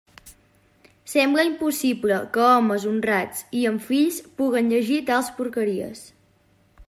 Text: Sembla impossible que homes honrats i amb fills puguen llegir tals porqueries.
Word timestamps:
Sembla 1.11 1.43
impossible 1.49 2.17
que 2.37 2.41
homes 2.53 2.87
honrats 2.93 3.45
i 3.61 3.61
amb 3.73 3.85
fills 3.91 4.19
puguen 4.41 4.71
llegir 4.75 5.01
tals 5.11 5.33
porqueries. 5.41 6.05